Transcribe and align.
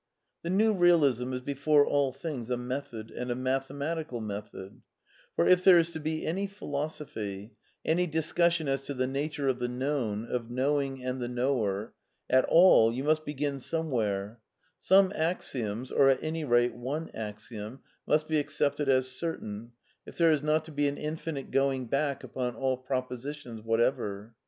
The 0.41 0.49
New 0.49 0.73
Eealism 0.73 1.31
is 1.31 1.41
before 1.41 1.85
all 1.85 2.11
things 2.11 2.49
a 2.49 2.57
method, 2.57 3.11
and 3.11 3.29
a 3.29 3.35
mathematical 3.35 4.19
method* 4.19 4.81
For, 5.35 5.47
if 5.47 5.63
there 5.63 5.77
is 5.77 5.91
to 5.91 5.99
be 5.99 6.25
any 6.25 6.47
philos 6.47 6.97
ophy— 6.97 7.51
any 7.85 8.07
discussion 8.07 8.67
as 8.67 8.81
to 8.85 8.95
the 8.95 9.05
nature 9.05 9.47
of 9.47 9.59
the 9.59 9.67
known, 9.67 10.25
of 10.25 10.49
knowing 10.49 11.05
and 11.05 11.21
the 11.21 11.27
knower— 11.27 11.93
at 12.31 12.45
all, 12.45 12.91
you 12.91 13.03
must 13.03 13.25
begin 13.25 13.59
some 13.59 13.91
where; 13.91 14.39
some 14.79 15.11
axioms, 15.13 15.91
or 15.91 16.09
at 16.09 16.23
any 16.23 16.45
rate 16.45 16.73
one 16.73 17.11
axiom, 17.13 17.81
must 18.07 18.27
be 18.27 18.39
accepted 18.39 18.89
as 18.89 19.07
certain, 19.07 19.71
if 20.07 20.17
there 20.17 20.31
is 20.31 20.41
not 20.41 20.65
to 20.65 20.71
be 20.71 20.87
an 20.87 20.97
infinite 20.97 21.51
going 21.51 21.85
back 21.85 22.23
upon 22.23 22.55
all 22.55 22.75
propositions 22.75 23.61
whatever. 23.63 24.33